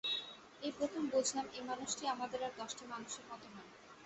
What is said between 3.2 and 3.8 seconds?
মতো ময়।